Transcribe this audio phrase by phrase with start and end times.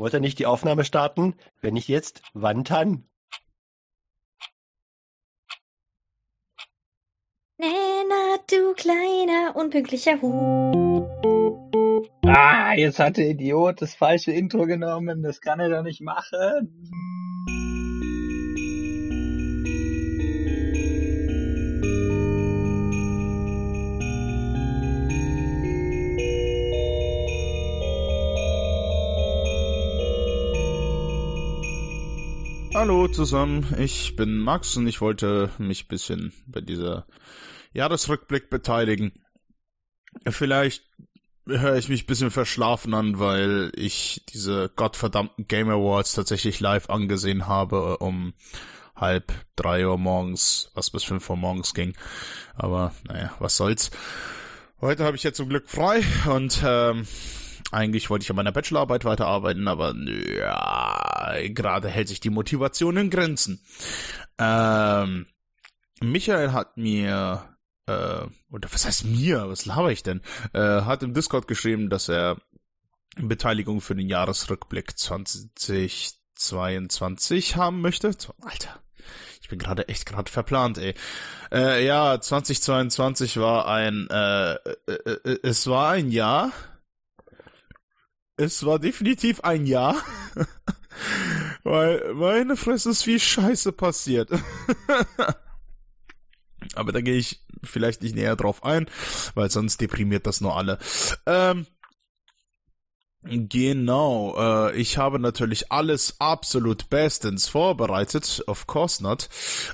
[0.00, 1.34] Wollt ihr nicht die Aufnahme starten?
[1.60, 3.04] Wenn nicht jetzt, wann dann?
[7.58, 11.06] Nena, du kleiner, unpünktlicher Hu.
[12.24, 15.22] Ah, jetzt hat der Idiot das falsche Intro genommen.
[15.22, 16.80] Das kann er doch nicht machen.
[32.80, 37.04] Hallo zusammen, ich bin Max und ich wollte mich ein bisschen bei dieser
[37.74, 39.12] Jahresrückblick beteiligen.
[40.26, 40.84] Vielleicht
[41.46, 46.88] höre ich mich ein bisschen verschlafen an, weil ich diese gottverdammten Game Awards tatsächlich live
[46.88, 48.32] angesehen habe um
[48.96, 51.94] halb drei Uhr morgens, was bis fünf Uhr morgens ging.
[52.54, 53.90] Aber naja, was soll's.
[54.80, 56.02] Heute habe ich ja zum Glück frei
[56.34, 57.06] und ähm,
[57.70, 63.10] eigentlich wollte ich an meiner Bachelorarbeit weiterarbeiten, aber ja, gerade hält sich die Motivation in
[63.10, 63.60] Grenzen.
[64.38, 65.26] Ähm,
[66.00, 71.14] Michael hat mir, äh, oder was heißt mir, was laber ich denn, äh, hat im
[71.14, 72.38] Discord geschrieben, dass er
[73.16, 78.08] Beteiligung für den Jahresrückblick 2022 haben möchte.
[78.40, 78.80] Alter,
[79.42, 80.94] ich bin gerade echt gerade verplant, ey.
[81.52, 86.52] Äh, ja, 2022 war ein, äh, äh, äh, es war ein Jahr,
[88.40, 89.96] es war definitiv ein Ja.
[91.62, 94.30] Weil meine Fresse ist viel Scheiße passiert.
[96.74, 98.86] Aber da gehe ich vielleicht nicht näher drauf ein,
[99.34, 100.78] weil sonst deprimiert das nur alle.
[101.26, 101.66] Ähm,
[103.22, 109.28] Genau, äh, ich habe natürlich alles absolut bestens vorbereitet, of course not.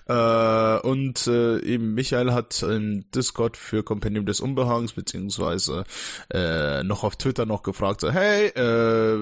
[0.09, 5.85] Äh, und äh, eben Michael hat im Discord für Compendium des Unbehagens, beziehungsweise
[6.33, 9.17] äh, noch auf Twitter noch gefragt, so, hey, äh,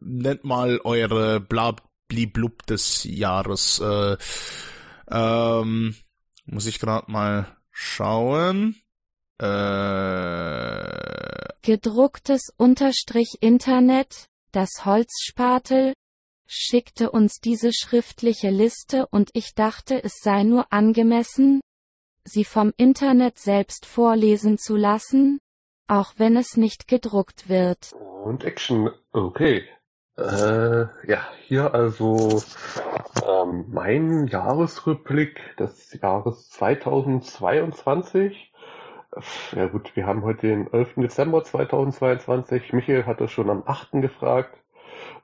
[0.00, 3.80] nennt mal eure Blabli-Blub des Jahres.
[3.80, 4.18] Äh,
[5.10, 5.96] ähm,
[6.46, 8.76] muss ich gerade mal schauen.
[9.38, 9.46] Äh,
[11.62, 15.94] gedrucktes Unterstrich Internet, das Holzspatel,
[16.46, 21.60] schickte uns diese schriftliche Liste und ich dachte es sei nur angemessen,
[22.24, 25.38] sie vom Internet selbst vorlesen zu lassen,
[25.88, 27.92] auch wenn es nicht gedruckt wird.
[27.94, 29.64] Und Action, okay.
[30.18, 32.42] Äh, ja, hier also
[33.26, 38.51] ähm, mein Jahresrückblick des Jahres 2022.
[39.54, 40.94] Ja gut, wir haben heute den 11.
[40.96, 42.72] Dezember 2022.
[42.72, 43.92] Michael hat das schon am 8.
[44.00, 44.56] gefragt.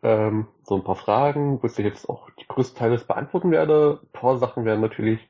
[0.03, 4.01] Ähm, so ein paar Fragen, bis ich jetzt auch die größten Teile beantworten werde.
[4.03, 5.27] Ein paar Sachen werden natürlich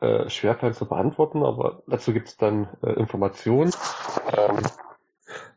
[0.00, 3.72] äh, schwerfallen zu beantworten, aber dazu gibt es dann äh, Informationen.
[4.36, 4.58] Ähm,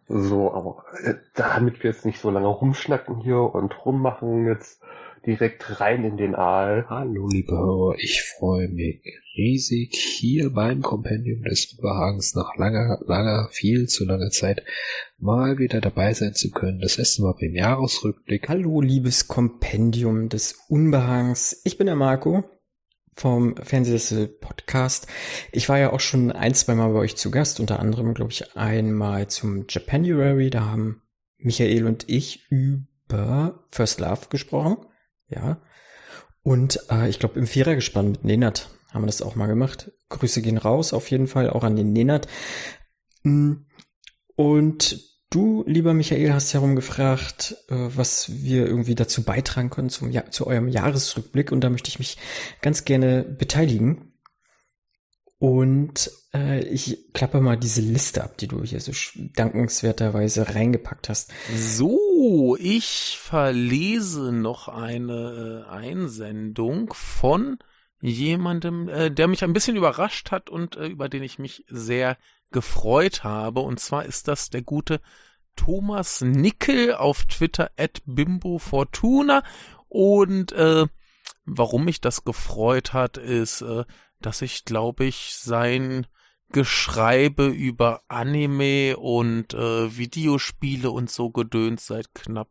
[0.07, 4.81] so, aber äh, damit wir jetzt nicht so lange rumschnacken hier und rummachen, jetzt
[5.27, 6.85] direkt rein in den Aal.
[6.89, 9.01] Hallo, liebe Hörer, ich freue mich
[9.35, 14.63] riesig, hier beim Kompendium des Überhagens nach langer, langer, viel zu langer Zeit
[15.17, 16.79] mal wieder dabei sein zu können.
[16.79, 18.47] Das erste Mal beim Jahresrückblick.
[18.47, 21.61] Hallo, liebes Kompendium des Unbehagens.
[21.65, 22.45] Ich bin der Marco
[23.13, 25.07] vom Fernsehsessel Podcast.
[25.51, 28.31] Ich war ja auch schon ein, zwei Mal bei euch zu Gast, unter anderem, glaube
[28.31, 30.49] ich, einmal zum Japanuary.
[30.49, 31.01] Da haben
[31.37, 34.77] Michael und ich über First Love gesprochen.
[35.29, 35.61] Ja.
[36.43, 39.91] Und äh, ich glaube, im Vierergespann mit Nenat haben wir das auch mal gemacht.
[40.09, 42.27] Grüße gehen raus, auf jeden Fall auch an den Nenat.
[43.23, 43.53] Mm,
[44.35, 50.47] und du, lieber Michael, hast herumgefragt, äh, was wir irgendwie dazu beitragen können zum, zu
[50.47, 51.51] eurem Jahresrückblick.
[51.51, 52.17] Und da möchte ich mich
[52.61, 54.13] ganz gerne beteiligen.
[55.39, 58.91] Und äh, ich klappe mal diese Liste ab, die du hier so
[59.35, 61.31] dankenswerterweise reingepackt hast.
[61.55, 67.59] So, ich verlese noch eine äh, Einsendung von
[68.01, 72.17] jemandem, äh, der mich ein bisschen überrascht hat und äh, über den ich mich sehr
[72.51, 73.59] gefreut habe.
[73.59, 75.01] Und zwar ist das der gute
[75.55, 79.43] Thomas Nickel auf Twitter at Bimbo Fortuna.
[79.87, 80.87] Und äh,
[81.45, 83.85] warum mich das gefreut hat, ist, äh,
[84.21, 86.07] dass ich, glaube ich, sein
[86.49, 92.49] Geschreibe über Anime und äh, Videospiele und so gedöns seit knapp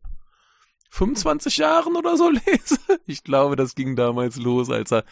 [0.90, 2.78] 25 Jahren oder so lese.
[3.06, 5.04] Ich glaube, das ging damals los, als er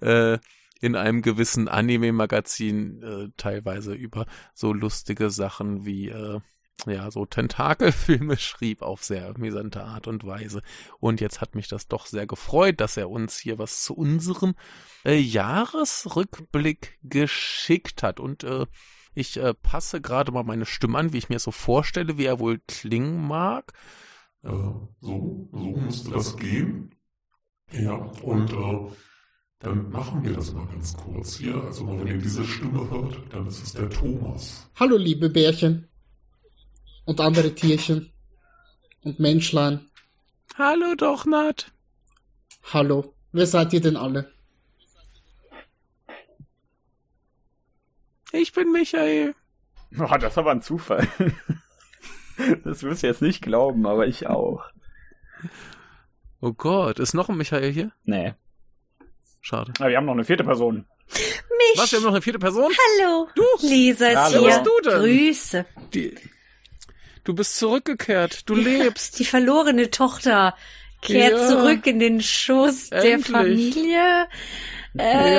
[0.00, 0.38] äh,
[0.80, 6.40] in einem gewissen Anime-Magazin äh, teilweise über so lustige Sachen wie äh,
[6.86, 10.62] ja, so Tentakelfilme schrieb auf sehr amüsante Art und Weise.
[11.00, 14.54] Und jetzt hat mich das doch sehr gefreut, dass er uns hier was zu unserem
[15.04, 18.20] äh, Jahresrückblick geschickt hat.
[18.20, 18.66] Und äh,
[19.14, 22.38] ich äh, passe gerade mal meine Stimme an, wie ich mir so vorstelle, wie er
[22.38, 23.72] wohl klingen mag.
[24.42, 24.50] Äh,
[25.00, 25.48] so.
[25.52, 26.94] müsste das gehen.
[27.72, 28.92] Ja, und äh,
[29.58, 31.56] dann machen wir das mal ganz kurz hier.
[31.64, 34.70] Also wenn ihr diese Stimme hört, dann ist es der Thomas.
[34.76, 35.87] Hallo liebe Bärchen
[37.08, 38.12] und andere Tierchen
[39.02, 39.88] und Menschlein.
[40.58, 41.72] Hallo doch, Nat.
[42.70, 44.30] Hallo, wer seid ihr denn alle?
[48.32, 49.34] Ich bin Michael.
[49.98, 51.08] Oh, das ist aber ein Zufall.
[52.62, 54.62] Das wirst du jetzt nicht glauben, aber ich auch.
[56.40, 57.90] Oh Gott, ist noch ein Michael hier?
[58.04, 58.34] Nee.
[59.40, 59.72] Schade.
[59.80, 60.86] Aber wir haben noch eine vierte Person.
[61.08, 61.78] Mich.
[61.78, 62.70] Was, wir haben noch eine vierte Person?
[63.00, 63.26] Hallo.
[63.34, 63.42] Du.
[63.62, 64.38] Lisa ist Hallo.
[64.38, 64.48] hier.
[64.50, 64.98] Was bist du denn?
[65.00, 65.66] Grüße.
[65.94, 66.14] Die,
[67.28, 68.48] du bist zurückgekehrt.
[68.48, 69.18] Du lebst.
[69.18, 70.54] Die verlorene Tochter
[71.02, 71.48] kehrt Ja.
[71.48, 73.26] zurück in den Schoß der Endlich.
[73.26, 74.26] Familie.
[74.98, 75.34] Äh,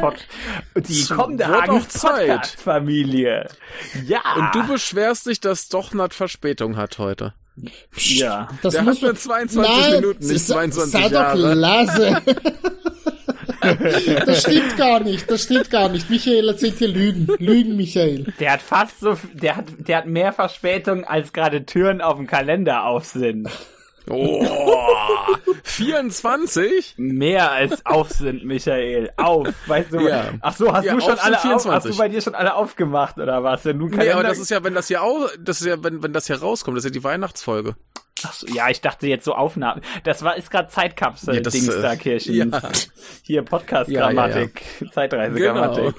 [0.00, 0.12] Ja.
[0.76, 1.66] Die Es kommende Zeit.
[1.66, 3.48] Podcast-Familie.
[4.06, 4.20] Ja.
[4.36, 7.34] Und du beschwerst dich, dass doch Nat Verspätung hat heute.
[7.96, 8.48] Ja.
[8.62, 11.42] Das Der muss hat nur man- 22 Nein, Minuten, nicht sei- 22 sei Jahre.
[11.42, 12.22] doch leise.
[14.26, 16.08] das stimmt gar nicht, das stimmt gar nicht.
[16.10, 17.26] Michael erzählt hier Lügen.
[17.38, 18.32] Lügen, Michael.
[18.40, 22.26] Der hat fast so, der hat, der hat mehr Verspätung, als gerade Türen auf dem
[22.26, 23.48] Kalender auf sind.
[24.08, 24.46] Oh,
[25.64, 26.94] 24?
[26.96, 29.10] Mehr als auf sind, Michael.
[29.16, 30.00] Auf, weißt du?
[30.08, 30.30] Ja.
[30.40, 31.90] Ach so, hast Ja, du schon alle auf, hast 24.
[31.90, 33.62] du bei dir schon alle aufgemacht oder was?
[33.64, 36.04] Du einen Nee, aber das ist ja, wenn das hier auch, das ist ja, wenn,
[36.04, 37.74] wenn das hier rauskommt, das ist ja die Weihnachtsfolge.
[38.24, 39.82] Ach so, ja, ich dachte jetzt so Aufnahmen.
[40.04, 42.50] Das war ist gerade Zeitkapsel Ja, das, Dings äh, da Kirchen.
[42.50, 42.62] ja.
[43.22, 45.94] Hier Podcast Ja, ja, Grammatik, Zeitreise Grammatik.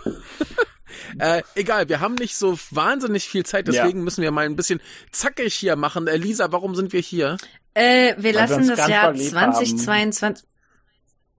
[1.20, 4.82] Äh, egal, wir haben nicht so wahnsinnig viel Zeit, deswegen müssen wir mal ein bisschen
[5.12, 6.08] zackig hier machen.
[6.08, 7.38] Äh, Lisa, warum sind wir hier?
[7.76, 9.54] äh, wir wir lassen uns das Jahr doll lieb haben.
[9.54, 10.48] 2022.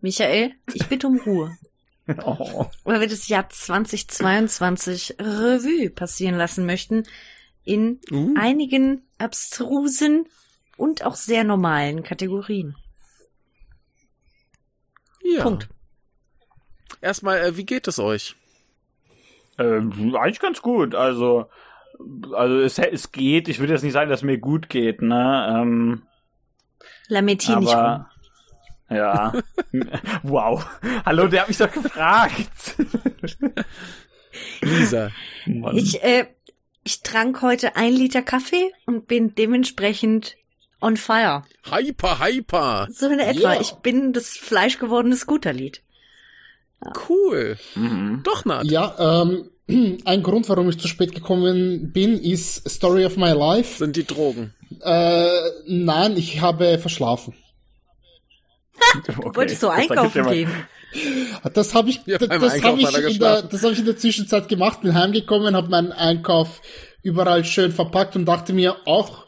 [0.00, 1.56] Michael, ich bitte um Ruhe.
[2.24, 2.64] Oh.
[2.84, 7.02] Weil wir das Jahr 2022 Revue passieren lassen möchten
[7.64, 8.34] in Uh.
[8.38, 10.26] einigen abstrusen
[10.78, 12.76] und auch sehr normalen Kategorien.
[15.22, 15.42] Ja.
[15.42, 15.68] Punkt.
[17.02, 18.34] Erstmal, äh, wie geht es euch?
[19.58, 20.94] Ähm, eigentlich ganz gut.
[20.94, 21.50] Also,
[22.32, 23.48] also es, es geht.
[23.48, 25.58] Ich würde jetzt nicht sagen, dass mir gut geht, ne?
[25.60, 26.02] Ähm,
[27.08, 27.76] Lamentier nicht rum.
[27.76, 28.10] aber
[28.88, 29.32] ja.
[30.22, 30.64] wow.
[31.04, 32.76] Hallo, der hat mich doch gefragt.
[34.62, 35.10] Lisa.
[35.46, 35.76] Mann.
[35.76, 36.26] Ich, äh,
[36.84, 40.37] ich trank heute ein Liter Kaffee und bin dementsprechend
[40.80, 41.42] on fire.
[41.70, 42.88] Hyper, hyper.
[42.90, 43.54] So in etwa.
[43.54, 43.60] Ja.
[43.60, 45.82] Ich bin das fleischgewordene Scooterlied.
[47.08, 47.56] Cool.
[47.74, 48.22] Mhm.
[48.24, 48.64] Doch, Nat.
[48.66, 49.50] Ja, ähm,
[50.04, 53.78] ein Grund, warum ich zu spät gekommen bin, ist Story of my life.
[53.78, 54.54] Sind die Drogen.
[54.82, 55.28] Äh,
[55.66, 57.34] nein, ich habe verschlafen.
[58.96, 60.50] Okay, Wolltest du das einkaufen mal- gehen?
[61.52, 63.96] Das habe ich, Ja, das, das habe ich, in der, das habe ich in der
[63.98, 66.62] Zwischenzeit gemacht, bin heimgekommen, habe meinen Einkauf
[67.02, 69.26] überall schön verpackt und dachte mir, auch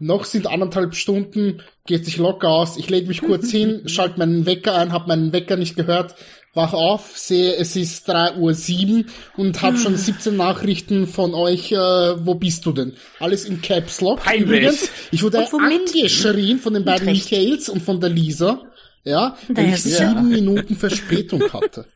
[0.00, 2.76] noch sind anderthalb Stunden, geht sich locker aus.
[2.76, 6.14] Ich lege mich kurz hin, schalte meinen Wecker ein, habe meinen Wecker nicht gehört,
[6.54, 9.04] wach auf, sehe, es ist 3.07 Uhr
[9.36, 12.94] und habe schon 17 Nachrichten von euch, äh, wo bist du denn?
[13.18, 14.20] Alles in Caps Lock.
[14.20, 14.42] Peinlich.
[14.46, 17.06] Übrigens, ich wurde angeschrien von den beiden.
[17.06, 18.62] Michaels und von der Lisa,
[19.04, 21.86] ja, weil ich sieben Minuten Verspätung hatte.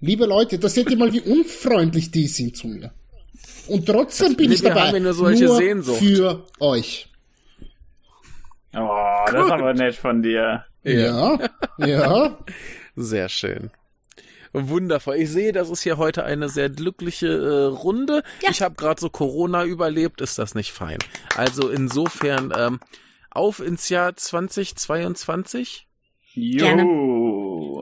[0.00, 2.92] Liebe Leute, da seht ihr mal, wie unfreundlich die sind zu mir.
[3.66, 4.82] Und trotzdem bin Nee, ich dabei.
[4.88, 5.98] haben ja nur solche nur Sehnsucht.
[5.98, 7.08] für euch.
[8.76, 10.64] Oh, das ist aber nett von dir.
[10.82, 11.38] Ja,
[11.78, 12.38] ja.
[12.94, 13.70] Sehr schön.
[14.52, 15.16] Wundervoll.
[15.16, 18.22] Ich sehe, das ist hier heute eine sehr glückliche äh, Runde.
[18.42, 18.50] Ja.
[18.50, 20.98] Ich habe gerade so Corona überlebt, ist das nicht fein.
[21.36, 22.80] Also insofern ähm,
[23.30, 25.86] auf ins Jahr 2022.
[26.32, 26.66] Jo,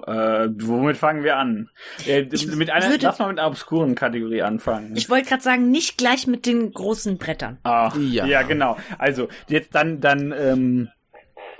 [0.03, 1.71] äh, womit fangen wir an?
[2.07, 4.97] Äh, Ich mit einer, würde- lass mal mit einer obskuren Kategorie anfangen.
[4.97, 7.59] Ich wollte gerade sagen, nicht gleich mit den großen Brettern.
[7.65, 8.27] ah, Ja.
[8.27, 8.43] ja.
[8.43, 8.77] genau.
[8.99, 10.89] Also, jetzt dann, dann, ähm,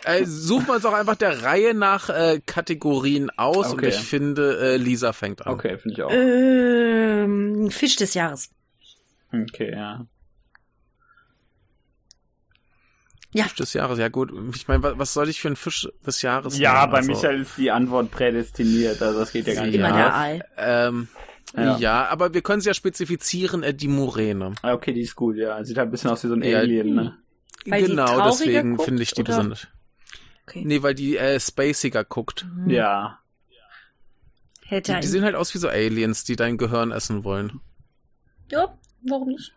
[0.07, 3.89] Äh, suchen wir uns auch einfach der Reihe nach äh, Kategorien aus und Okay.
[3.89, 5.55] ich finde, äh, Lisa fängt an.
[5.55, 6.11] okay, finde ich auch.
[6.13, 8.51] Ähm, Fisch des Jahres.
[9.33, 10.07] Okay, ja.
[13.35, 13.45] Ja.
[13.45, 14.33] Fisch des Jahres, ja gut.
[14.55, 16.93] Ich meine, was, was soll ich für ein Fisch des Jahres Ja, nehmen?
[16.93, 19.97] bei Also, Michael ist die Antwort prädestiniert, also das geht ja gar nicht Immer Ja.
[19.97, 20.15] der.
[20.15, 20.45] Aal.
[20.57, 21.09] Ähm,
[21.57, 21.77] Ja.
[21.79, 22.09] ja.
[22.09, 24.55] aber wir können es ja spezifizieren, äh, die Muräne.
[24.63, 25.63] Ah, Okay, die ist gut, ja.
[25.65, 26.59] Sieht halt ein bisschen aus wie so ein Ja.
[26.61, 27.19] Alien, ne?
[27.65, 29.33] Genau, deswegen finde ich die oder?
[29.37, 29.67] besonders.
[30.47, 30.63] Okay.
[30.65, 32.43] Nee, weil die äh, spaciger guckt.
[32.43, 32.71] Hm.
[32.71, 33.19] Ja.
[34.67, 37.61] Hätte Die, die sehen halt aus wie so Aliens, die dein Gehirn essen wollen.
[38.51, 39.53] Ja, warum nicht?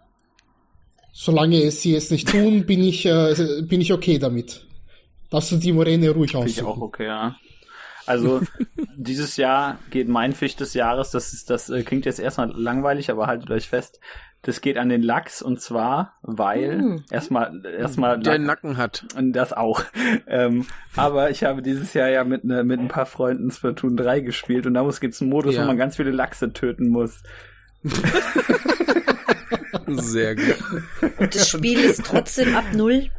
[1.19, 3.33] Solange sie es nicht tun, bin ich, äh,
[3.63, 4.65] bin ich okay damit.
[5.31, 6.83] Darfst du die Moräne ruhig Finde ich auch aussuchen.
[6.83, 7.35] okay, ja.
[8.05, 8.41] Also
[8.95, 13.09] dieses Jahr geht mein Fisch des Jahres, das ist, das äh, klingt jetzt erstmal langweilig,
[13.09, 13.99] aber haltet euch fest.
[14.43, 17.03] Das geht an den Lachs und zwar, weil Mm.
[17.09, 19.03] erstmal erstmal Der Nacken hat.
[19.17, 19.83] und das auch.
[20.27, 24.19] Ähm, aber ich habe dieses Jahr ja mit, ne, mit ein paar Freunden Splatoon 3
[24.19, 25.63] gespielt und da muss gibt's einen Modus, Ja.
[25.63, 27.23] wo man ganz viele Lachse töten muss.
[29.87, 30.57] Sehr gut.
[31.17, 33.09] Und das Spiel ist trotzdem ab null,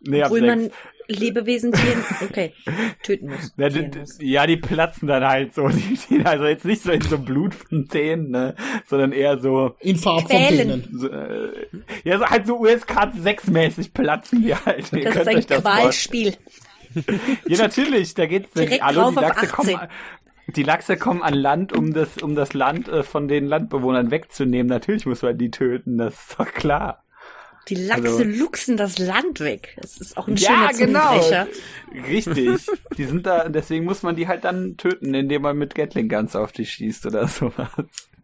[0.00, 0.56] Nee, ab obwohl sechs.
[0.56, 0.70] man
[1.10, 2.52] Lebewesen, Tieren, okay,
[3.02, 3.54] töten muss.
[3.56, 4.18] Ja die, muss.
[4.20, 5.66] ja, die platzen dann halt so.
[5.68, 8.54] Die, die, also jetzt nicht so in so Blutfontänen, ne,
[8.86, 10.86] sondern eher so, In Farbfontänen.
[10.92, 11.66] So äh,
[12.04, 14.92] ja, so halt so USK 6 mäßig platzen die halt.
[14.92, 15.46] Ihr Das ist ein.
[15.46, 16.34] Qualspiel.
[17.46, 19.50] Ja, natürlich, da geht's Direkt hallo, die Lachse 18.
[19.50, 19.88] kommen
[20.56, 24.66] die Lachse kommen an Land, um das um das Land äh, von den Landbewohnern wegzunehmen.
[24.68, 27.04] Natürlich muss man die töten, das ist doch klar.
[27.68, 29.76] Die Lachse Also- luchsen das Land weg.
[29.78, 31.20] Das ist auch ein Ja, schöner genau.
[31.20, 31.46] Zungenbrecher.
[32.08, 32.66] Richtig.
[32.96, 36.34] Die sind da, deswegen muss man die halt dann töten, indem man mit Gatling Guns
[36.34, 37.68] auf die schießt oder sowas.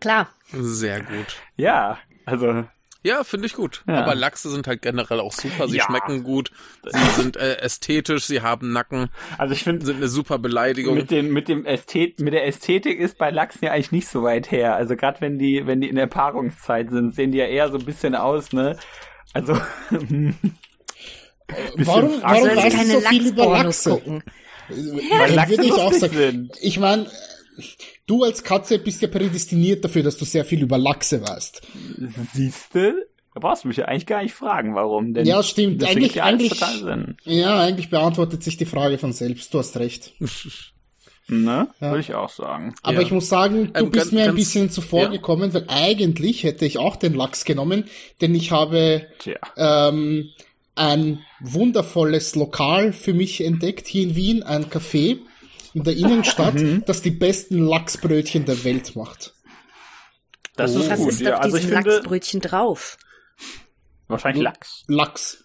[0.01, 0.29] Klar.
[0.53, 1.37] Sehr gut.
[1.57, 2.65] Ja, also
[3.07, 3.83] Ja, finde ich gut.
[3.87, 4.03] Ja.
[4.03, 5.69] Aber Lachse sind halt generell auch super.
[5.69, 5.85] Sie Ja.
[5.85, 6.51] schmecken gut.
[6.91, 8.25] Sie sind äh, ästhetisch.
[8.25, 9.11] Sie haben Nacken.
[9.37, 10.95] Also ich finde, Sind eine super Beleidigung.
[10.95, 14.23] mit dem mit dem Ästhet mit der Ästhetik ist bei Lachsen ja eigentlich nicht so
[14.23, 14.75] weit her.
[14.75, 17.77] Also gerade wenn die wenn die in der Paarungszeit sind, sehen die ja eher so
[17.79, 18.77] ein bisschen aus, ne?
[19.35, 19.53] Also
[21.77, 22.23] Warum, fragwürdig.
[22.23, 23.91] warum Soll weißt du keine so viel über Lachse?
[23.91, 24.23] gucken.
[24.69, 26.17] weil Ja, Lachse würde ich auch lustig sagen.
[26.17, 26.53] sind.
[26.63, 27.07] Ich meine,
[28.07, 31.63] du als Katze bist ja prädestiniert dafür, dass du sehr viel über Lachse weißt.
[32.33, 33.09] Siehste?
[33.35, 35.13] Da brauchst du mich ja eigentlich gar nicht fragen, warum.
[35.15, 35.83] Denn Ja, stimmt.
[35.85, 36.61] Eigentlich- eigentlich-.
[37.25, 39.53] Ja, eigentlich beantwortet sich die Frage von selbst.
[39.53, 40.13] Du hast recht.
[41.27, 41.69] Ne?
[41.81, 41.89] Ja.
[41.91, 42.75] Würde ich auch sagen.
[42.83, 43.01] Aber Ja.
[43.01, 45.09] ich muss sagen, du Ähm, bist ganz- mir ein ganz- bisschen zuvor ja.
[45.09, 47.85] gekommen, weil eigentlich hätte ich auch den Lachs genommen,
[48.21, 49.37] denn ich habe Tja.
[49.57, 50.29] ähm,
[50.77, 55.19] ein wundervolles Lokal für mich entdeckt, hier in Wien, ein Café
[55.75, 56.85] in der Innenstadt, Mhm.
[56.87, 59.35] das die besten Lachsbrötchen der Welt macht.
[60.57, 61.09] Das ist Was gut.
[61.11, 61.35] ist ja.
[61.37, 62.97] auf Also ich diesem finde Lachsbrötchen drauf?
[64.07, 64.85] wahrscheinlich Lachs.
[64.87, 65.45] Lachs.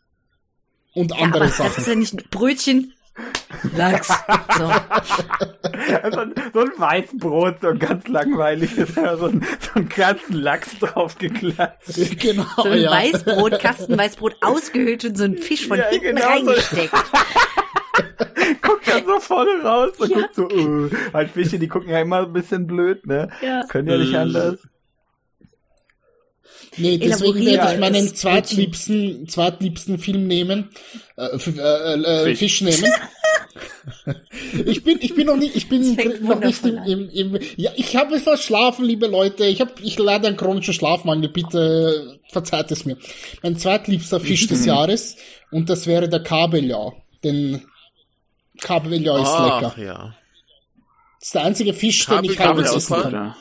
[0.93, 1.89] Und Ja, andere aber das ist Sachen.
[1.93, 2.93] ja nicht ein Brötchen.
[3.75, 4.07] Lachs.
[4.57, 4.67] So.
[6.11, 10.33] so, ein, so ein Weißbrot, so ein ganz langweiliges, ja, so ein, so einen ganzen
[10.33, 12.19] Lachs draufgeklatscht.
[12.19, 12.91] genau, So ein ja.
[12.91, 16.27] Weißbrot, Kastenweißbrot ausgehöhlt und so ein Fisch von Ja, hinten genau so.
[16.51, 16.93] reingesteckt.
[18.17, 18.38] Dann
[19.13, 22.67] so vorne raus und guckt so, uh, halt Fische, die gucken ja immer ein bisschen
[22.67, 23.29] blöd, ne?
[23.41, 23.63] Ja.
[23.67, 24.59] Können ja nicht anders.
[26.77, 30.69] Nee, deswegen werde ich meinen zweitliebsten, zweitliebsten Film nehmen,
[31.17, 32.59] äh, f- äh, äh, Fisch.
[32.59, 32.61] Fisch.
[32.61, 32.93] nehmen.
[34.65, 37.95] ich bin, ich bin noch nicht, ich bin noch nicht im, im, im ja, ich
[37.95, 39.45] habe verschlafen, liebe Leute.
[39.45, 41.29] Ich habe, ich leide an chronischen Schlafmangel.
[41.29, 42.97] Bitte äh, verzeiht es mir.
[43.41, 45.15] Mein zweitliebster Fisch des Jahres
[45.51, 46.93] und das wäre der Kabeljau.
[47.23, 47.63] Denn
[48.61, 49.81] Kabeljau ist Ach, lecker.
[49.81, 50.15] ja.
[51.19, 53.35] Das ist der einzige Fisch, den ich Kabeljau halbwegs ist essen kann.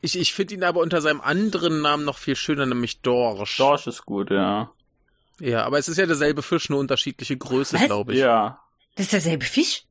[0.00, 3.56] Ich, ich finde ihn aber unter seinem anderen Namen noch viel schöner, nämlich Dorsch.
[3.56, 4.70] Dorsch ist gut, ja.
[5.40, 8.20] Ja, aber es ist ja derselbe Fisch, nur unterschiedliche Größe, glaube ich.
[8.20, 8.60] Ja.
[8.96, 9.84] Das ist derselbe Fisch?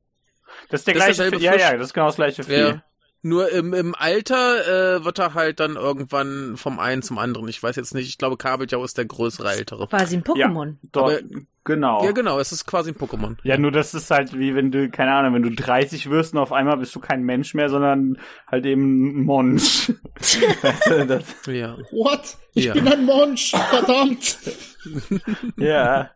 [0.70, 1.44] Das ist der Das ist gleiche derselbe Fisch.
[1.44, 1.60] Ja, Fisch.
[1.62, 2.52] ja, das ist genau das gleiche Vieh.
[2.58, 2.82] Ja.
[3.20, 7.48] Nur im, im Alter äh, wird er halt dann irgendwann vom einen zum anderen.
[7.48, 9.88] Ich weiß jetzt nicht, ich glaube, Kabeljau ist der größere Ältere.
[9.88, 10.76] Quasi ein Pokémon.
[10.92, 12.04] Dort, Aber- genau.
[12.04, 13.36] Ja, genau, es ist quasi ein Pokémon.
[13.42, 16.38] Ja, nur das ist halt wie wenn du, keine Ahnung, wenn du 30 wirst und
[16.38, 19.92] auf einmal bist du kein Mensch mehr, sondern halt eben ein Monsch.
[21.46, 21.76] Ja.
[21.90, 22.36] What?
[22.54, 22.74] Ich Ja.
[22.74, 24.38] bin ein Monsch, verdammt.
[25.56, 26.10] ja.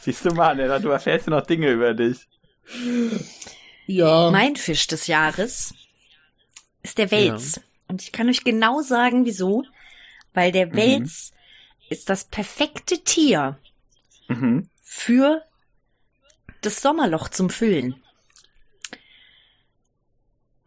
[0.00, 2.26] Siehst du mal, ne, du erfährst ja noch Dinge über dich.
[3.86, 4.30] Ja.
[4.30, 5.74] Mein Fisch des Jahres
[6.84, 7.60] ist der Wels.
[7.88, 9.64] Und ich kann euch genau sagen, wieso.
[10.32, 10.76] Weil der Mhm.
[10.76, 11.32] Wels
[11.88, 13.58] ist das perfekte Tier
[14.28, 14.68] Mhm.
[14.82, 15.42] für
[16.60, 17.96] das Sommerloch zum Füllen.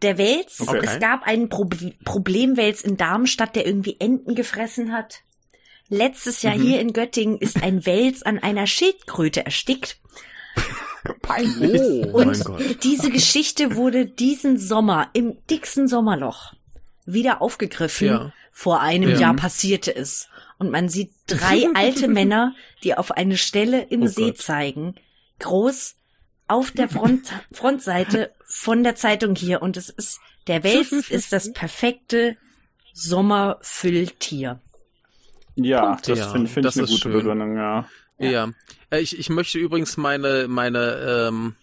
[0.03, 0.81] Der Wels, Okay.
[0.83, 1.67] es gab einen Pro
[2.05, 5.21] Problemwels in Darmstadt, der irgendwie Enten gefressen hat.
[5.89, 6.61] Letztes Jahr Mhm.
[6.61, 9.97] hier in Göttingen ist ein Wels an einer Schildkröte erstickt.
[11.21, 11.81] Peinlich.
[12.13, 12.83] Oh mein Gott.
[12.83, 16.53] Diese Geschichte wurde diesen Sommer im dicksten Sommerloch
[17.05, 18.07] wieder aufgegriffen.
[18.07, 18.33] Ja.
[18.51, 19.19] Vor einem Ja.
[19.19, 20.27] Jahr passierte es.
[20.57, 24.37] Und man sieht drei alte Männer, die auf eine Stelle im Oh See Gott.
[24.39, 24.95] zeigen,
[25.39, 25.95] groß
[26.47, 29.61] auf der Front, Frontseite von der Zeitung hier.
[29.61, 32.37] Und es ist, der Wels ist das perfekte
[32.93, 34.59] Sommerfülltier.
[35.55, 36.07] Ja, Punkt.
[36.09, 37.11] das Ja, finde find ich eine gute schön.
[37.13, 37.87] Begründung, ja.
[38.19, 38.49] Ja.
[38.89, 41.55] Äh, Ich, ich möchte übrigens meine, meine ähm,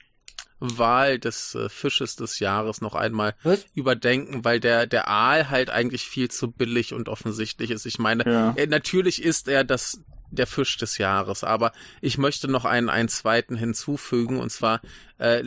[0.61, 3.67] Wahl des äh, Fisches des Jahres noch einmal Was?
[3.75, 7.87] überdenken, weil der, der Aal halt eigentlich viel zu billig und offensichtlich ist.
[7.87, 8.53] Ich meine, Ja.
[8.57, 11.45] äh, natürlich ist er das der Fisch des Jahres.
[11.45, 14.41] Aber ich möchte noch einen, einen zweiten hinzufügen.
[14.41, 14.81] Und zwar
[15.19, 15.43] äh,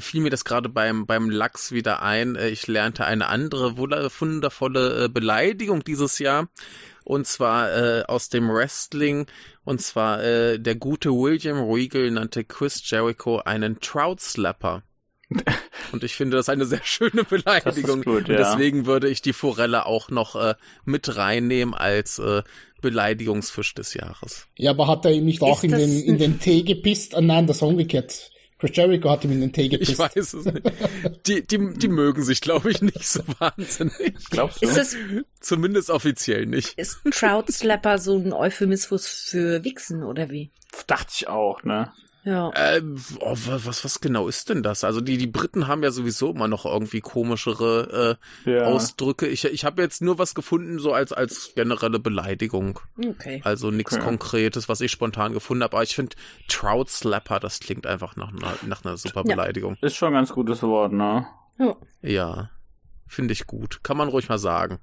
[0.00, 2.36] fiel mir das gerade beim, beim Lachs wieder ein.
[2.36, 6.48] Äh, ich lernte eine andere wundervolle äh, Beleidigung dieses Jahr.
[7.04, 9.26] Und zwar äh, aus dem Wrestling.
[9.64, 14.82] Und zwar äh, der gute William Regal nannte Chris Jericho einen Trout Slapper.
[15.92, 18.02] Und ich finde das eine sehr schöne Beleidigung.
[18.02, 18.36] gut, Und ja.
[18.36, 20.54] deswegen würde ich die Forelle auch noch äh,
[20.84, 22.42] mit reinnehmen als äh,
[22.80, 24.48] Beleidigungsfisch des Jahres.
[24.56, 27.14] Ja, aber hat er ihm nicht auch in den, in den Tee gepisst?
[27.14, 28.30] Ah, nein, das war umgekehrt.
[28.60, 29.92] Chris Jericho hat ihm in den Tee gepisst.
[29.92, 30.72] Ich weiß es nicht.
[31.26, 34.14] Die, die, die mögen sich, glaube ich, nicht so wahnsinnig.
[34.30, 34.66] Glaubst du?
[34.66, 34.96] Ist das,
[35.40, 36.74] Zumindest offiziell nicht.
[36.78, 40.52] ist Trout Slapper so ein Euphemismus für Wichsen oder wie?
[40.86, 41.90] Dachte ich auch, ne?
[42.22, 42.50] Ja.
[42.50, 42.82] Äh,
[43.20, 44.84] oh, wa- was, was genau ist denn das?
[44.84, 48.64] Also die, die Briten haben ja sowieso immer noch irgendwie komischere äh, Ja.
[48.64, 49.26] Ausdrücke.
[49.26, 52.78] Ich, ich habe jetzt nur was gefunden, so als, als generelle Beleidigung.
[53.02, 53.40] Okay.
[53.44, 54.04] Also nichts Okay.
[54.04, 55.76] Konkretes, was ich spontan gefunden habe.
[55.76, 56.14] Aber ich finde
[56.48, 59.34] Trout Slapper, das klingt einfach nach, einer- nach einer super Ja.
[59.34, 59.76] Beleidigung.
[59.80, 61.26] Ist schon ein ganz gutes Wort, ne?
[61.58, 61.76] Ja.
[62.02, 62.50] Ja,
[63.06, 63.80] finde ich gut.
[63.82, 64.78] Kann man ruhig mal sagen.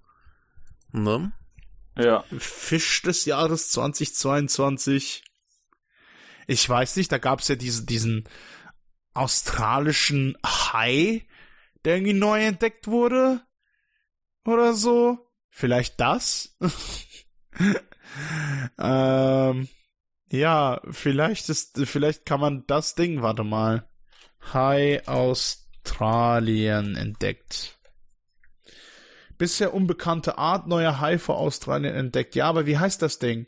[0.91, 1.31] Ne?
[1.97, 2.23] Ja.
[2.37, 5.23] Fisch des Jahres 2022.
[6.47, 8.23] Ich weiß nicht, da gab's ja diese, diesen
[9.13, 11.27] australischen Hai,
[11.83, 13.41] der irgendwie neu entdeckt wurde.
[14.45, 15.29] Oder so.
[15.49, 16.57] Vielleicht das?
[18.79, 19.67] ähm,
[20.29, 23.89] ja, vielleicht ist, vielleicht kann man das Ding, warte mal.
[24.53, 27.77] Hai Australien entdeckt.
[29.37, 32.35] Bisher unbekannte Art neuer Hai vor Australien entdeckt.
[32.35, 33.47] Ja, aber wie heißt das Ding?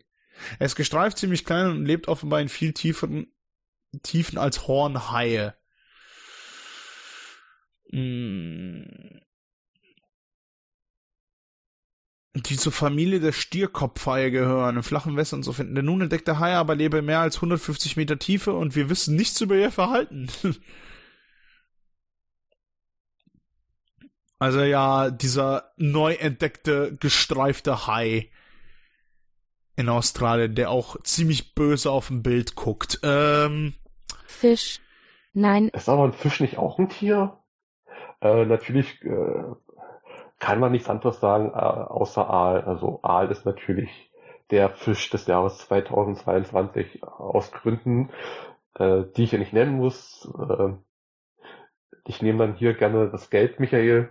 [0.60, 3.28] Er ist gestreift, ziemlich klein und lebt offenbar in viel tieferen
[4.04, 5.54] Tiefen als Hornhaie.
[7.92, 8.84] Mm.
[12.36, 15.74] Die zur Familie der Stierkopfhaie gehören, in flachen Wässern zu finden.
[15.76, 19.42] Der nun entdeckte Hai aber lebe mehr als 150 Meter Tiefe und wir wissen nichts
[19.42, 20.30] über ihr Verhalten.
[24.42, 28.32] Also ja, dieser neu entdeckte, gestreifte Hai
[29.80, 33.00] in Australien, der auch ziemlich böse auf dem Bild guckt.
[33.02, 33.74] Ähm,
[34.26, 34.82] Fisch.
[35.34, 37.38] Nein, Ist aber ein Fisch nicht auch ein Tier?
[38.22, 39.44] Äh, natürlich äh,
[40.40, 42.62] kann man nichts anderes sagen äh, außer Aal.
[42.64, 44.12] Also Aal ist natürlich
[44.52, 48.10] der Fisch des Jahres 2022 aus Gründen,
[48.76, 50.30] äh, die ich ja nicht nennen muss.
[50.38, 50.74] Äh,
[52.06, 54.10] ich nehme dann hier gerne das Geld, Michael.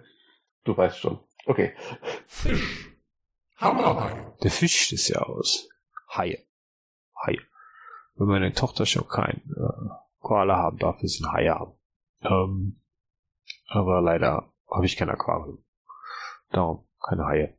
[0.64, 1.18] Du weißt schon.
[1.44, 1.72] Okay.
[2.26, 2.87] Fisch.
[3.58, 4.32] Hammerhai.
[4.42, 5.68] Der Fisch des Jahres.
[6.16, 6.46] Haie.
[7.26, 7.40] Haie.
[8.14, 9.88] Wenn meine Tochter schon kein äh,
[10.20, 11.72] Koala haben darf, ist sie ein Haie haben.
[12.22, 12.80] Ähm,
[13.68, 15.64] aber leider habe ich kein Aquarium.
[16.50, 17.58] Darum keine Haie.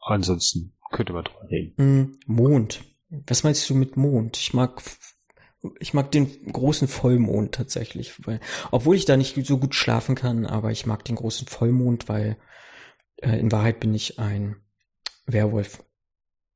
[0.00, 1.74] Ansonsten könnte man drüber reden.
[1.76, 2.84] Hm, Mond.
[3.26, 4.36] Was meinst du mit Mond?
[4.36, 4.82] Ich mag,
[5.80, 10.46] ich mag den großen Vollmond tatsächlich, weil, obwohl ich da nicht so gut schlafen kann,
[10.46, 12.36] aber ich mag den großen Vollmond, weil
[13.16, 14.56] äh, in Wahrheit bin ich ein
[15.28, 15.84] Werwolf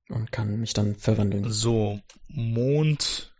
[0.08, 1.50] und kann mich dann verwandeln.
[1.50, 3.34] so, Mond.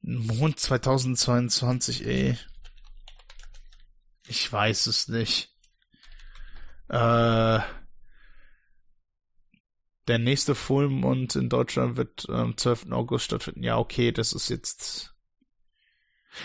[0.00, 2.38] Mond 2022, ey.
[4.26, 5.54] Ich weiß es nicht.
[6.88, 7.60] Äh,
[10.08, 12.90] der nächste Vollmond in Deutschland wird am 12.
[12.90, 13.62] August stattfinden.
[13.62, 15.11] Ja, okay, das ist jetzt.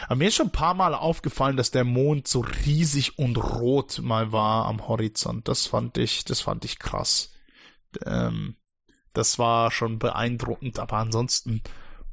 [0.06, 4.00] Aber mir ist schon ein paar Mal aufgefallen, dass der Mond so riesig und rot
[4.00, 5.48] mal war am Horizont.
[5.48, 7.32] Das fand ich, das fand ich krass.
[8.06, 8.58] Ähm,
[9.14, 11.62] das war schon beeindruckend, aber ansonsten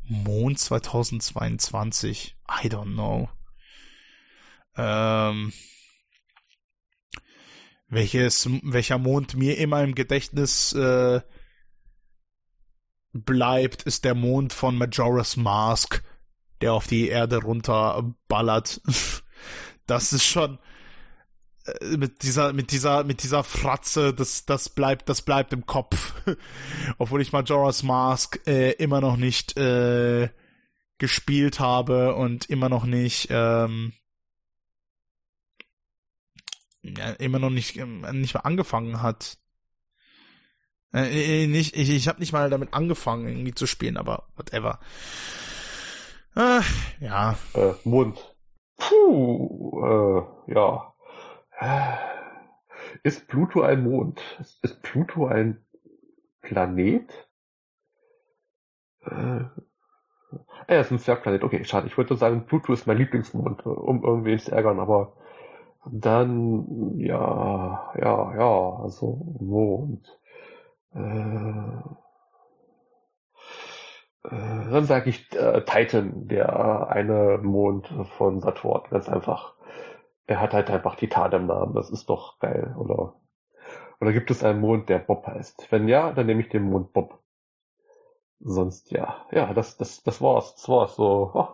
[0.04, 3.28] Mond 2022, I don't know.
[4.76, 5.52] Ähm,
[7.88, 11.20] welches, welcher Mond mir immer im Gedächtnis äh,
[13.12, 16.02] bleibt, ist der Mond von Majora's Mask,
[16.64, 18.80] der auf die Erde runterballert.
[19.86, 20.58] Das ist schon
[21.66, 26.14] äh, mit dieser mit dieser mit dieser Fratze, das das bleibt das bleibt im Kopf,
[26.96, 30.30] obwohl ich Majora's Mask äh, immer noch nicht äh,
[30.96, 33.92] gespielt habe und immer noch nicht ähm,
[36.80, 39.36] ja, immer noch nicht ähm, nicht mal angefangen hat.
[40.94, 44.80] Äh, äh, nicht, ich ich habe nicht mal damit angefangen irgendwie zu spielen, aber whatever.
[46.36, 46.60] Äh,
[47.00, 48.36] ja, Äh, Mond.
[48.76, 50.92] Puh, äh, ja.
[53.02, 54.20] Ist Pluto ein Mond?
[54.62, 55.64] Ist, Pluto ein
[56.42, 57.28] Planet?
[59.02, 59.44] Äh,
[60.66, 61.44] er ist ein Zwergplanet.
[61.44, 61.86] Okay, schade.
[61.86, 65.16] Ich wollte sagen, Pluto ist mein Lieblingsmond, um irgendwen zu ärgern, aber
[65.86, 70.18] dann, ja, ja, ja, also Mond.
[70.94, 72.03] Äh,
[74.30, 79.54] dann sage ich äh, Titan, der eine Mond von Saturn, ganz einfach.
[80.26, 83.14] Er hat halt einfach Titan im Namen, das ist doch geil, oder?
[84.00, 85.70] Oder gibt es einen Mond, der Bob heißt?
[85.70, 87.18] Wenn ja, dann nehme ich den Mond Bob.
[88.40, 90.54] Sonst ja, ja, das, das, das war's.
[90.56, 91.30] Das war's so.
[91.34, 91.48] Oh,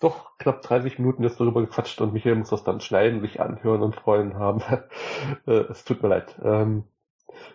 [0.00, 3.82] doch knapp 30 Minuten jetzt darüber gequatscht und Michael muss das dann schneiden, sich anhören
[3.82, 4.62] und freuen haben.
[5.46, 6.38] Äh, es tut mir leid.
[6.42, 6.84] Ähm,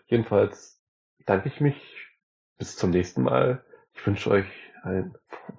[0.07, 0.81] jedenfalls
[1.25, 1.75] danke ich mich.
[2.57, 3.63] Bis zum nächsten Mal.
[3.95, 4.45] Ich wünsche euch
[4.83, 5.15] ein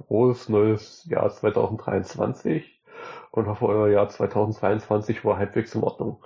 [0.07, 2.83] frohes neues Jahr 2023
[3.33, 6.23] und hoffe, euer Jahr 2022 war halbwegs in Ordnung.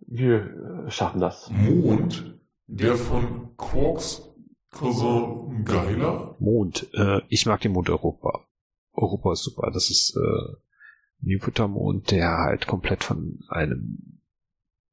[0.00, 1.50] Wir äh, schaffen das.
[1.50, 4.28] Mond, der von Quarks
[4.70, 6.36] Cousin Geiler?
[6.38, 6.88] Mond.
[6.94, 8.46] Äh, ich mag den Mond Europa.
[8.92, 9.70] Europa ist super.
[9.72, 10.52] Das ist äh,
[11.22, 14.20] ein Jupitermond, der halt komplett von einem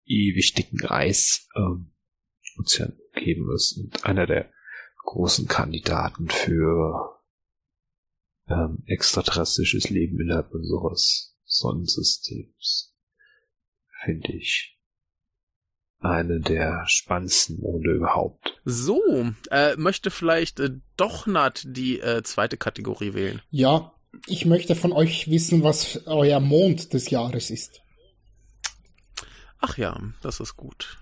[0.05, 1.91] ewig dicken Eis ähm,
[2.59, 4.49] Ozean umgeben ist und einer der
[5.05, 7.19] großen Kandidaten für
[8.47, 12.93] ähm, extraterrestrisches Leben innerhalb unseres Sonnensystems.
[14.03, 14.75] Finde ich
[15.99, 18.61] eine der spannendsten Monde überhaupt.
[18.63, 19.01] So,
[19.49, 23.41] äh, möchte vielleicht äh, doch Nat die äh, zweite Kategorie wählen.
[23.49, 23.93] Ja,
[24.27, 27.81] ich möchte von euch wissen, was euer Mond des Jahres ist.
[29.59, 30.99] Ach ja, das ist gut.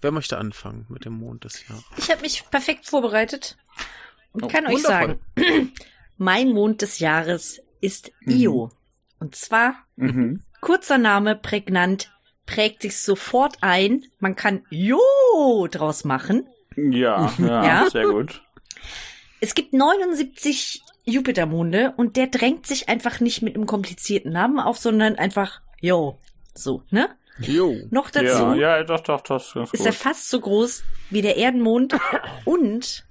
[0.00, 1.84] Wer möchte anfangen mit dem Mond des Jahres?
[1.96, 3.56] Ich habe mich perfekt vorbereitet
[4.32, 5.18] und Oh, kann euch sagen,
[6.16, 8.70] mein Mond des Jahres ist Io.
[9.18, 10.42] Und zwar Mhm.
[10.60, 12.12] kurzer Name, prägnant,
[12.46, 14.04] prägt sich sofort ein.
[14.20, 16.46] Man kann Jo draus machen.
[16.76, 17.90] Ja, ja, Ja?
[17.90, 18.42] sehr gut.
[19.40, 24.78] Es gibt 79 Jupitermonde und der drängt sich einfach nicht mit einem komplizierten Namen auf,
[24.78, 26.18] sondern einfach Jo.
[26.54, 27.08] So, ne?
[27.40, 27.76] Jo.
[27.90, 29.94] Noch dazu Ja, ja, doch, doch, ist ganz ist er gut.
[29.94, 31.94] fast so groß wie der Erdenmond
[32.44, 33.04] und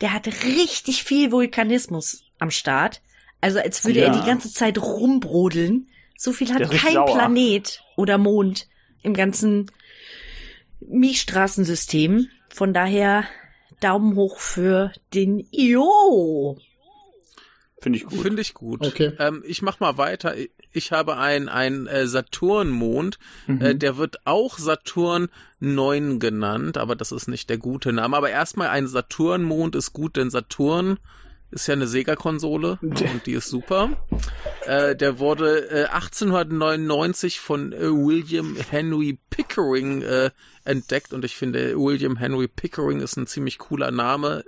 [0.00, 3.00] der hat richtig viel Vulkanismus am Start.
[3.40, 4.20] Also als würde er Ja.
[4.20, 5.88] die ganze Zeit rumbrodeln.
[6.16, 7.06] So viel hat kein sauer.
[7.14, 8.66] Planet oder Mond
[9.02, 9.70] im ganzen
[10.80, 12.28] Milchstraßensystem.
[12.48, 13.24] Von daher
[13.80, 16.58] Daumen hoch für den Io.
[17.80, 18.20] Finde ich gut.
[18.20, 18.84] Finde ich gut.
[18.86, 19.12] Okay.
[19.20, 20.34] Ähm, ich mach mal weiter.
[20.72, 23.18] Ich habe einen, einen äh, Saturnmond.
[23.46, 23.60] Mhm.
[23.60, 25.28] Äh, der wird auch Saturn
[25.60, 28.16] 9 genannt, aber das ist nicht der gute Name.
[28.16, 30.98] Aber erstmal ein Saturnmond ist gut, denn Saturn
[31.50, 33.90] ist ja eine Sega-Konsole und die ist super.
[34.66, 40.30] Äh, der wurde äh, 1899 von äh, William Henry Pickering äh,
[40.64, 44.44] entdeckt und ich finde, William Henry Pickering ist ein ziemlich cooler Name.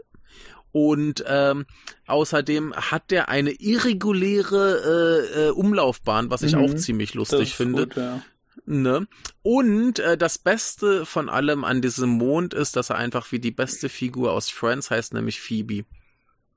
[0.73, 1.67] Und ähm,
[2.07, 6.61] außerdem hat der eine irreguläre äh, äh, Umlaufbahn, was ich Mhm.
[6.65, 7.87] auch ziemlich lustig finde.
[7.87, 8.23] Gut, ja.
[8.67, 9.07] Ne?
[9.43, 13.51] Und äh, das Beste von allem an diesem Mond ist, dass er einfach wie die
[13.51, 15.85] beste Figur aus Friends heißt, nämlich Phoebe.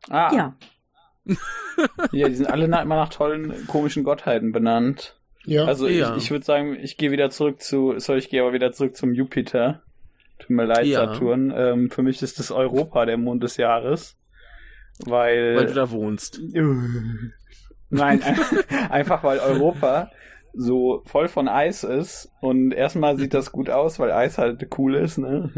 [0.10, 0.56] Ah, Ja.
[2.12, 5.18] ja, die sind alle nach, immer nach tollen, komischen Gottheiten benannt.
[5.46, 5.66] Ja.
[5.66, 6.16] Also Ja.
[6.18, 8.96] ich, ich würde sagen, ich gehe wieder zurück zu, sorry, ich gehe aber wieder zurück
[8.98, 9.82] zum Jupiter.
[10.44, 11.08] Tut mir leid, Ja.
[11.08, 11.54] Saturn.
[11.56, 14.18] Ähm, für mich ist das Europa der Mond des Jahres.
[15.06, 15.56] Weil.
[15.56, 16.40] Weil du da wohnst.
[17.90, 18.40] Nein, ein-
[18.92, 20.10] einfach weil Europa
[20.56, 24.94] so voll von Eis ist und erstmal sieht das gut aus, weil Eis halt cool
[24.96, 25.50] ist, ne?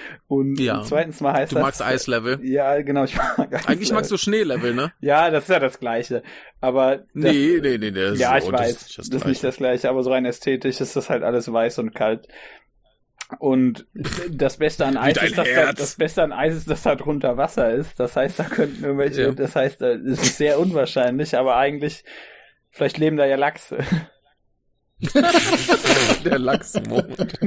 [0.26, 0.80] Und Ja.
[0.82, 1.64] zweitens mal heißt Du das.
[1.64, 2.38] magst Eislevel.
[2.42, 3.60] Ja, genau, ich mag Eislevel.
[3.66, 4.90] Eigentlich magst du Schneelevel, ne?
[5.00, 6.22] Ja, das ist ja das Gleiche.
[6.62, 6.96] Aber.
[6.96, 8.12] Das, Nee, nee, nee, nee.
[8.14, 10.24] ja, so, ich das weiß, nicht das, das ist nicht das Gleiche, aber so rein
[10.24, 12.26] ästhetisch ist das halt alles weiß und kalt.
[13.38, 13.86] Und
[14.30, 17.36] das Beste an Eis ist, dass da, das Beste an Eis ist, dass da drunter
[17.36, 18.00] Wasser ist.
[18.00, 19.32] Das heißt, da könnten irgendwelche, Ja.
[19.32, 22.04] das heißt, es ist sehr unwahrscheinlich, aber eigentlich,
[22.70, 23.78] vielleicht leben da ja Lachse.
[26.24, 27.38] Der Lachsmond.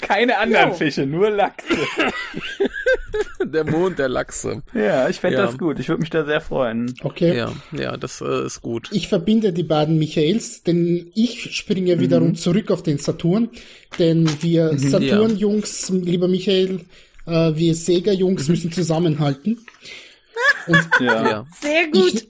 [0.00, 0.74] Keine anderen Jo.
[0.74, 1.68] Fische, nur Lachse.
[3.44, 4.62] Der Mond der Lachse.
[4.74, 5.46] Ja, ich fände Ja.
[5.46, 5.78] das gut.
[5.78, 6.92] Ich würde mich da sehr freuen.
[7.02, 7.36] Okay.
[7.36, 8.88] Ja, ja, das äh, ist gut.
[8.92, 13.48] Ich verbinde die beiden Michaels, denn ich springe wiederum zurück auf den Saturn,
[13.98, 16.80] denn wir Saturn-Jungs, lieber Michael,
[17.26, 19.64] äh, wir Sega-Jungs müssen zusammenhalten.
[20.66, 21.30] Und Ja.
[21.30, 21.46] Ja.
[21.60, 22.26] Sehr gut.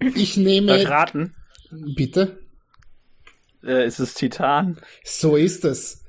[0.00, 1.34] ich, ich nehme, raten?
[1.70, 2.38] bitte,
[3.66, 4.78] Äh, ist es Titan?
[5.04, 6.04] so ist es.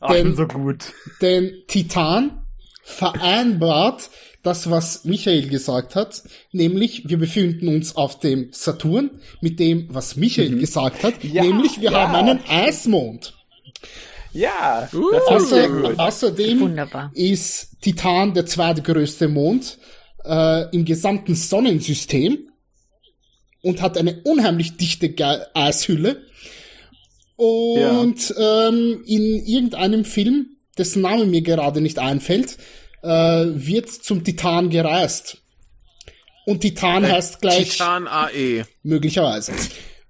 [0.00, 0.92] Ach, ich Denn- bin so gut.
[1.20, 2.44] Denn Titan
[2.82, 4.10] vereinbart
[4.42, 10.16] das, was Michael gesagt hat, nämlich wir befinden uns auf dem Saturn mit dem, was
[10.16, 12.00] Michael gesagt hat, Ja, nämlich wir ja.
[12.08, 13.34] haben einen Eismond.
[14.32, 15.10] Ja, Uh.
[15.12, 17.12] das ist Außer, außerdem Wunderbar.
[17.14, 19.78] ist Titan der zweitgrößte Mond
[20.24, 22.48] äh, im gesamten Sonnensystem
[23.62, 26.22] und hat eine unheimlich dichte Ge Eishülle.
[27.42, 32.56] Und ähm, in irgendeinem Film, dessen Name mir gerade nicht einfällt,
[33.02, 35.38] äh, wird zum Titan gereist.
[36.46, 38.64] Und Titan heißt gleich Titan AE.
[38.84, 39.54] möglicherweise.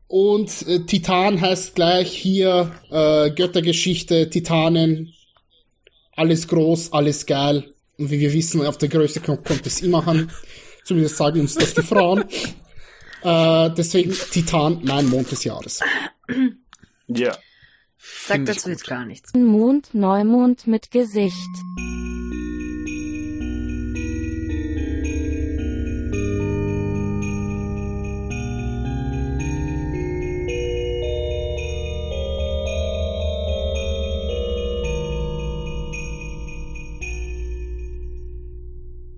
[0.09, 5.15] Und äh, Titan heißt gleich hier äh, Göttergeschichte, Titanen,
[6.15, 7.65] alles groß, alles geil.
[7.97, 10.31] Und wie wir wissen, auf der Größe kommt, kommt es immer an.
[10.85, 12.25] Zumindest sagen uns das die Frauen.
[13.25, 15.79] Äh, deswegen Titan, mein Mond des Jahres.
[17.19, 17.33] Ja.
[17.99, 19.33] Sag Find ich dazu jetzt gar nichts.
[19.35, 21.49] Mond, Neumond mit Gesicht.